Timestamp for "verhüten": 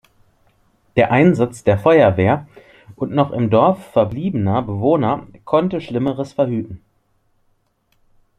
6.33-6.81